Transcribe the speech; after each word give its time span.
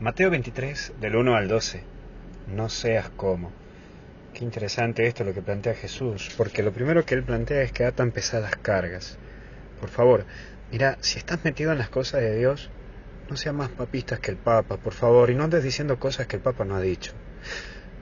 Mateo 0.00 0.30
23, 0.30 0.94
del 0.98 1.14
1 1.14 1.36
al 1.36 1.46
12. 1.46 1.82
No 2.56 2.70
seas 2.70 3.10
como. 3.10 3.52
Qué 4.32 4.44
interesante 4.44 5.06
esto 5.06 5.24
lo 5.24 5.34
que 5.34 5.42
plantea 5.42 5.74
Jesús, 5.74 6.30
porque 6.38 6.62
lo 6.62 6.72
primero 6.72 7.04
que 7.04 7.14
él 7.14 7.22
plantea 7.22 7.60
es 7.60 7.70
que 7.70 7.84
atan 7.84 8.10
pesadas 8.10 8.56
cargas. 8.56 9.18
Por 9.78 9.90
favor, 9.90 10.24
mira, 10.72 10.96
si 11.02 11.18
estás 11.18 11.44
metido 11.44 11.70
en 11.72 11.76
las 11.76 11.90
cosas 11.90 12.22
de 12.22 12.34
Dios, 12.34 12.70
no 13.28 13.36
seas 13.36 13.54
más 13.54 13.68
papistas 13.68 14.20
que 14.20 14.30
el 14.30 14.38
Papa, 14.38 14.78
por 14.78 14.94
favor, 14.94 15.28
y 15.28 15.34
no 15.34 15.44
andes 15.44 15.62
diciendo 15.62 15.98
cosas 15.98 16.26
que 16.26 16.36
el 16.36 16.42
Papa 16.42 16.64
no 16.64 16.76
ha 16.76 16.80
dicho. 16.80 17.12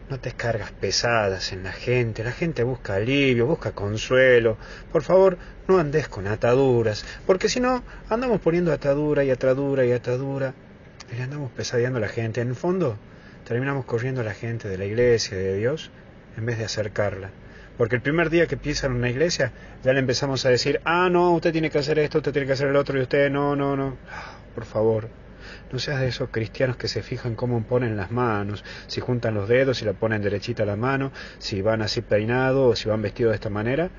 No 0.08 0.20
te 0.20 0.30
cargas 0.30 0.70
pesadas 0.70 1.52
en 1.52 1.64
la 1.64 1.72
gente, 1.72 2.22
la 2.22 2.30
gente 2.30 2.62
busca 2.62 2.94
alivio, 2.94 3.46
busca 3.46 3.72
consuelo. 3.72 4.56
Por 4.92 5.02
favor, 5.02 5.36
no 5.66 5.80
andes 5.80 6.06
con 6.06 6.28
ataduras, 6.28 7.04
porque 7.26 7.48
si 7.48 7.58
no, 7.58 7.82
andamos 8.08 8.40
poniendo 8.40 8.72
atadura 8.72 9.24
y 9.24 9.32
atadura 9.32 9.84
y 9.84 9.90
atadura, 9.90 10.54
le 11.16 11.22
andamos 11.22 11.50
pesadeando 11.52 11.98
a 11.98 12.00
la 12.00 12.08
gente. 12.08 12.40
En 12.40 12.48
el 12.48 12.54
fondo, 12.54 12.98
terminamos 13.46 13.84
corriendo 13.84 14.20
a 14.20 14.24
la 14.24 14.34
gente 14.34 14.68
de 14.68 14.78
la 14.78 14.84
iglesia, 14.84 15.36
de 15.36 15.56
Dios, 15.56 15.90
en 16.36 16.46
vez 16.46 16.58
de 16.58 16.64
acercarla. 16.64 17.30
Porque 17.76 17.96
el 17.96 18.02
primer 18.02 18.28
día 18.28 18.46
que 18.46 18.58
en 18.82 18.92
una 18.92 19.08
iglesia, 19.08 19.52
ya 19.84 19.92
le 19.92 20.00
empezamos 20.00 20.44
a 20.44 20.48
decir, 20.48 20.80
ah, 20.84 21.08
no, 21.10 21.32
usted 21.32 21.52
tiene 21.52 21.70
que 21.70 21.78
hacer 21.78 21.98
esto, 22.00 22.18
usted 22.18 22.32
tiene 22.32 22.46
que 22.46 22.54
hacer 22.54 22.68
el 22.68 22.76
otro, 22.76 22.98
y 22.98 23.02
usted, 23.02 23.30
no, 23.30 23.54
no, 23.54 23.76
no. 23.76 23.96
Por 24.54 24.64
favor, 24.64 25.08
no 25.72 25.78
seas 25.78 26.00
de 26.00 26.08
esos 26.08 26.30
cristianos 26.30 26.76
que 26.76 26.88
se 26.88 27.02
fijan 27.02 27.36
cómo 27.36 27.62
ponen 27.62 27.96
las 27.96 28.10
manos, 28.10 28.64
si 28.88 29.00
juntan 29.00 29.34
los 29.34 29.48
dedos, 29.48 29.78
si 29.78 29.84
la 29.84 29.92
ponen 29.92 30.22
derechita 30.22 30.64
la 30.64 30.74
mano, 30.74 31.12
si 31.38 31.62
van 31.62 31.80
así 31.82 32.00
peinados 32.00 32.72
o 32.72 32.76
si 32.76 32.88
van 32.88 33.00
vestidos 33.00 33.30
de 33.30 33.36
esta 33.36 33.50
manera. 33.50 33.90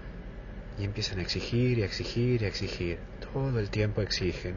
Y 0.78 0.84
empiezan 0.84 1.20
a 1.20 1.22
exigir 1.22 1.80
y 1.80 1.84
a 1.84 1.86
exigir 1.86 2.42
y 2.42 2.46
a 2.46 2.48
exigir. 2.50 3.00
Todo 3.34 3.60
el 3.60 3.70
tiempo 3.70 4.02
exigen. 4.02 4.56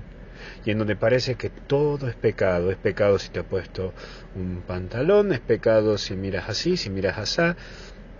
Y 0.64 0.70
en 0.70 0.78
donde 0.78 0.96
parece 0.96 1.34
que 1.34 1.51
todo 1.51 2.09
es 2.09 2.14
pecado. 2.14 2.70
Es 2.70 2.77
pecado 2.77 3.19
si 3.19 3.30
te 3.30 3.41
ha 3.41 3.45
puesto 3.45 3.92
un 4.34 4.62
pantalón, 4.66 5.32
es 5.32 5.41
pecado 5.41 5.98
si 5.98 6.15
miras 6.15 6.48
así, 6.48 6.76
si 6.76 6.90
miras 6.90 7.18
así. 7.18 7.57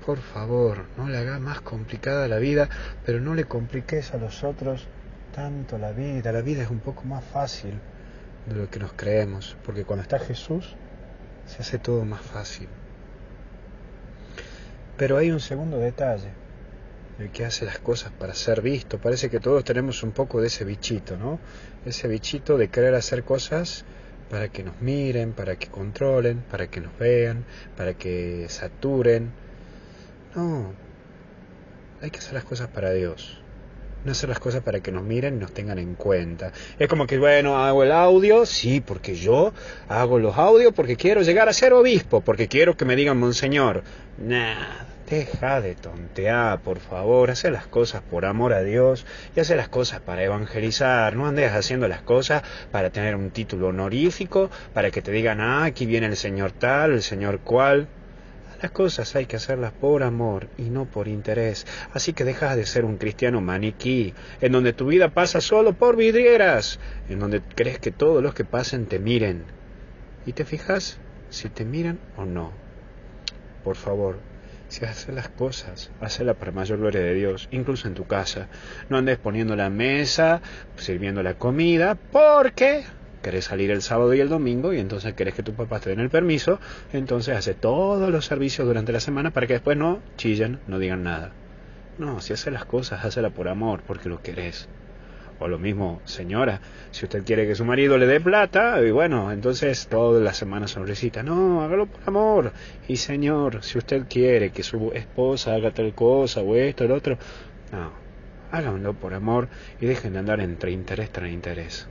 Por 0.05 0.19
favor, 0.19 0.87
no 0.97 1.09
le 1.09 1.19
hagas 1.19 1.41
más 1.41 1.61
complicada 1.61 2.27
la 2.27 2.39
vida, 2.39 2.69
pero 3.06 3.20
no 3.20 3.34
le 3.34 3.45
compliques 3.45 4.12
a 4.12 4.17
los 4.17 4.42
otros 4.42 4.89
tanto 5.33 5.79
la 5.79 5.92
vida. 5.92 6.33
La 6.33 6.41
vida 6.41 6.62
es 6.62 6.70
un 6.70 6.81
poco 6.81 7.05
más 7.05 7.25
fácil 7.25 7.79
de 8.47 8.57
lo 8.57 8.69
que 8.69 8.81
nos 8.81 8.92
creemos, 8.95 9.57
porque 9.64 9.84
cuando 9.84 10.03
está 10.03 10.19
Jesús 10.19 10.75
se 11.47 11.62
hace 11.62 11.79
todo 11.79 12.05
más 12.05 12.20
fácil. 12.20 12.69
Pero 14.97 15.17
hay 15.17 15.31
un 15.31 15.41
segundo 15.41 15.79
detalle, 15.79 16.31
el 17.23 17.31
que 17.31 17.45
hace 17.45 17.65
las 17.65 17.78
cosas 17.78 18.12
para 18.12 18.34
ser 18.34 18.61
visto. 18.62 18.98
Parece 18.98 19.31
que 19.31 19.41
todos 19.41 19.65
tenemos 19.65 20.03
un 20.03 20.12
poco 20.12 20.41
de 20.41 20.48
ese 20.48 20.65
bichito, 20.65 21.17
¿no? 21.17 21.39
Ese 21.87 22.09
bichito 22.09 22.59
de 22.59 22.69
querer 22.69 22.95
hacer 22.95 23.25
cosas 23.25 23.84
para 24.31 24.48
que 24.48 24.62
nos 24.62 24.81
miren, 24.81 25.33
para 25.33 25.56
que 25.56 25.69
controlen, 25.69 26.42
para 26.51 26.69
que 26.69 26.81
nos 26.81 26.97
vean, 26.98 27.45
para 27.77 27.95
que 27.95 28.47
saturen. 28.48 29.33
No, 30.34 30.73
hay 32.01 32.11
que 32.11 32.19
hacer 32.19 32.34
las 32.34 32.45
cosas 32.45 32.69
para 32.69 32.92
Dios 32.92 33.42
no 34.05 34.12
hacer 34.12 34.29
las 34.29 34.41
cosas 34.41 34.62
para 34.62 34.81
que 34.81 34.91
nos 34.91 35.05
miren 35.05 35.36
y 35.36 35.39
nos 35.39 35.53
tengan 35.53 35.79
en 35.79 35.95
cuenta. 35.95 36.53
Es 36.79 36.89
como 36.89 37.07
que, 37.07 37.19
bueno, 37.19 37.62
hago 37.64 37.83
el 37.83 37.92
audio, 37.92 38.47
sí, 38.47 38.81
porque 38.81 39.14
yo 39.14 39.53
hago 39.89 40.19
los 40.19 40.36
audios 40.36 40.73
porque 40.75 40.97
quiero 40.97 41.23
llegar 41.23 41.48
a 41.48 41.53
ser 41.53 41.73
obispo, 41.73 42.20
porque 42.20 42.48
quiero 42.48 42.77
que 42.77 42.84
me 42.84 42.97
digan 42.97 43.19
monseñor. 43.19 43.83
Nah, 44.19 44.84
deja 45.13 45.61
de 45.61 45.75
tontear, 45.75 46.63
por 46.63 46.79
favor, 46.79 47.31
hace 47.31 47.51
las 47.51 47.67
cosas 47.67 48.01
por 48.01 48.25
amor 48.25 48.55
a 48.55 48.63
Dios 48.63 49.05
y 49.37 49.41
hace 49.41 49.57
las 49.57 49.69
cosas 49.69 50.01
para 50.01 50.25
evangelizar, 50.25 51.15
no 51.17 51.27
andes 51.27 51.53
haciendo 51.53 51.87
las 51.87 52.01
cosas 52.01 52.43
para 52.71 52.89
tener 52.89 53.15
un 53.15 53.31
título 53.31 53.69
honorífico, 53.69 54.49
para 54.73 54.91
que 54.91 55.03
te 55.03 55.13
digan, 55.13 55.43
ah, 55.43 55.65
aquí 55.65 55.85
viene 55.85 56.07
el 56.07 56.17
señor 56.17 56.53
tal, 56.53 56.93
el 56.93 57.03
señor 57.03 57.41
cual. 57.41 57.89
Las 58.63 58.71
cosas 58.71 59.15
hay 59.15 59.27
que 59.27 59.37
hacerlas 59.37 59.73
por 59.73 60.03
amor 60.03 60.49
y 60.57 60.71
no 60.71 60.87
por 60.87 61.09
interés. 61.09 61.67
Así 61.93 62.15
que 62.15 62.25
dejas 62.25 62.57
de 62.57 62.65
ser 62.65 62.86
un 62.86 62.97
cristiano 62.97 63.42
maniquí, 63.42 64.15
en 64.41 64.53
donde 64.53 64.73
tu 64.73 64.86
vida 64.86 65.11
pasa 65.11 65.42
solo 65.42 65.75
por 65.75 65.97
vidrieras, 65.97 66.81
en 67.11 67.19
donde 67.19 67.42
crees 67.55 67.79
que 67.79 67.91
todos 67.91 68.23
los 68.23 68.33
que 68.33 68.47
pasen 68.47 68.86
te 68.86 68.98
miren. 68.98 69.45
Y 70.25 70.33
te 70.33 70.47
fijas 70.47 70.98
si 71.29 71.51
te 71.51 71.67
miran 71.67 71.98
o 72.17 72.25
no. 72.25 72.53
Por 73.63 73.77
favor, 73.77 74.32
si 74.73 74.87
haces 74.87 75.15
las 75.15 75.29
cosas, 75.29 75.91
hazlas 76.01 76.35
para 76.37 76.51
mayor 76.51 76.79
gloria 76.79 77.03
de 77.03 77.13
Dios, 77.13 77.47
incluso 77.51 77.89
en 77.89 77.95
tu 77.95 78.07
casa. 78.07 78.49
No 78.89 78.97
andes 78.97 79.19
poniendo 79.19 79.55
la 79.55 79.69
mesa, 79.69 80.41
sirviendo 80.77 81.23
la 81.23 81.35
comida, 81.35 81.95
porque 81.95 82.85
querés 83.23 83.45
salir 83.45 83.71
el 83.71 83.83
sábado 83.83 84.15
y 84.15 84.21
el 84.21 84.31
domingo 84.31 84.73
y 84.73 84.79
entonces 84.79 85.13
querés 85.13 85.35
que 85.35 85.43
tu 85.43 85.53
papá 85.53 85.79
te 85.79 85.91
den 85.91 86.01
el 86.01 86.09
permiso, 86.09 86.59
entonces 86.95 87.37
hace 87.37 87.53
todos 87.53 88.09
los 88.09 88.25
servicios 88.25 88.67
durante 88.67 88.93
la 88.93 89.01
semana 89.01 89.31
para 89.31 89.47
que 89.47 89.53
después 89.53 89.77
no 89.77 90.01
chillen, 90.17 90.59
no 90.67 90.79
digan 90.79 91.03
nada. 91.03 91.33
No, 91.99 92.23
si 92.23 92.33
hace 92.33 92.51
las 92.51 92.65
cosas, 92.65 93.05
hazla 93.05 93.29
por 93.29 93.49
amor, 93.49 93.83
porque 93.87 94.09
lo 94.09 94.23
querés. 94.23 94.71
O 95.42 95.48
lo 95.48 95.58
mismo, 95.58 96.01
señora, 96.05 96.61
si 96.92 97.05
usted 97.05 97.25
quiere 97.25 97.48
que 97.48 97.57
su 97.57 97.64
marido 97.64 97.98
le 97.98 98.07
dé 98.07 98.20
plata, 98.20 98.80
y 98.80 98.92
bueno, 98.92 99.33
entonces 99.33 99.89
toda 99.89 100.20
la 100.20 100.33
semana 100.33 100.69
sonrisita. 100.69 101.25
No, 101.25 101.63
hágalo 101.63 101.86
por 101.86 102.01
amor. 102.07 102.53
Y 102.86 102.95
señor, 102.95 103.64
si 103.64 103.77
usted 103.77 104.07
quiere 104.08 104.53
que 104.53 104.63
su 104.63 104.92
esposa 104.95 105.57
haga 105.57 105.73
tal 105.73 105.97
cosa 105.97 106.42
o 106.42 106.55
esto, 106.55 106.85
el 106.85 106.92
otro, 106.92 107.19
no, 107.73 107.91
háganlo 108.53 108.95
por 108.95 109.14
amor 109.14 109.48
y 109.80 109.86
dejen 109.86 110.13
de 110.13 110.20
andar 110.20 110.39
entre 110.39 110.70
interés 110.70 111.11
tras 111.11 111.29
interés. 111.29 111.89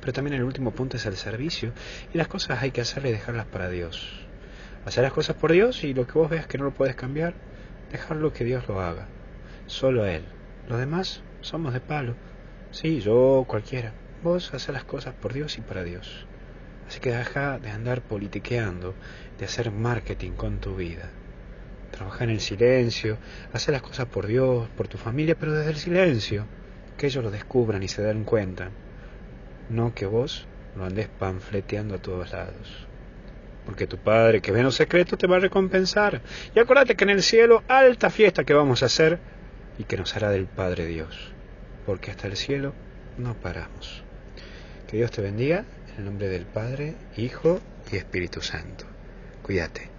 Pero 0.00 0.12
también 0.12 0.36
el 0.36 0.44
último 0.44 0.70
punto 0.70 0.98
es 0.98 1.06
el 1.06 1.16
servicio. 1.16 1.72
Y 2.14 2.18
las 2.18 2.28
cosas 2.28 2.62
hay 2.62 2.70
que 2.70 2.82
hacerle 2.82 3.08
y 3.08 3.12
dejarlas 3.14 3.46
para 3.46 3.68
Dios. 3.68 4.24
Hacer 4.84 5.02
las 5.02 5.12
cosas 5.12 5.34
por 5.34 5.50
Dios 5.50 5.82
y 5.82 5.94
lo 5.94 6.06
que 6.06 6.12
vos 6.12 6.30
veas 6.30 6.46
que 6.46 6.58
no 6.58 6.64
lo 6.66 6.74
puedes 6.74 6.94
cambiar, 6.94 7.34
dejarlo 7.90 8.32
que 8.32 8.44
Dios 8.44 8.68
lo 8.68 8.80
haga. 8.80 9.08
Solo 9.66 10.06
Él. 10.06 10.22
Los 10.68 10.78
demás 10.78 11.24
somos 11.40 11.72
de 11.72 11.80
palo. 11.80 12.14
Sí, 12.70 13.00
yo, 13.00 13.44
cualquiera. 13.46 13.92
Vos 14.22 14.52
haces 14.54 14.72
las 14.72 14.84
cosas 14.84 15.14
por 15.14 15.32
Dios 15.32 15.58
y 15.58 15.60
para 15.60 15.82
Dios. 15.82 16.26
Así 16.86 17.00
que 17.00 17.10
deja 17.12 17.58
de 17.58 17.70
andar 17.70 18.02
politiqueando, 18.02 18.94
de 19.38 19.44
hacer 19.44 19.70
marketing 19.70 20.32
con 20.32 20.58
tu 20.58 20.76
vida. 20.76 21.10
Trabaja 21.90 22.24
en 22.24 22.30
el 22.30 22.40
silencio, 22.40 23.18
hacer 23.52 23.72
las 23.72 23.82
cosas 23.82 24.06
por 24.06 24.26
Dios, 24.26 24.68
por 24.76 24.88
tu 24.88 24.98
familia, 24.98 25.36
pero 25.38 25.52
desde 25.52 25.70
el 25.70 25.76
silencio. 25.76 26.46
Que 26.96 27.06
ellos 27.06 27.24
lo 27.24 27.30
descubran 27.30 27.82
y 27.82 27.88
se 27.88 28.02
den 28.02 28.24
cuenta 28.24 28.70
no 29.70 29.94
que 29.94 30.06
vos 30.06 30.46
lo 30.76 30.84
andes 30.84 31.08
panfleteando 31.08 31.94
a 31.94 31.98
todos 31.98 32.32
lados. 32.32 32.86
Porque 33.64 33.86
tu 33.86 33.98
Padre 33.98 34.40
que 34.40 34.52
ve 34.52 34.58
en 34.58 34.64
los 34.64 34.74
secretos 34.74 35.18
te 35.18 35.26
va 35.26 35.36
a 35.36 35.40
recompensar. 35.40 36.20
Y 36.54 36.58
acuérdate 36.58 36.96
que 36.96 37.04
en 37.04 37.10
el 37.10 37.22
cielo 37.22 37.62
alta 37.68 38.10
fiesta 38.10 38.44
que 38.44 38.54
vamos 38.54 38.82
a 38.82 38.86
hacer 38.86 39.18
y 39.80 39.84
que 39.84 39.96
nos 39.96 40.14
hará 40.14 40.28
del 40.30 40.46
Padre 40.46 40.84
Dios. 40.84 41.32
Porque 41.86 42.10
hasta 42.10 42.26
el 42.26 42.36
cielo 42.36 42.74
no 43.16 43.32
paramos. 43.34 44.02
Que 44.86 44.98
Dios 44.98 45.10
te 45.10 45.22
bendiga 45.22 45.64
en 45.88 45.94
el 45.96 46.04
nombre 46.04 46.28
del 46.28 46.44
Padre, 46.44 46.94
Hijo 47.16 47.60
y 47.90 47.96
Espíritu 47.96 48.42
Santo. 48.42 48.84
Cuídate. 49.42 49.89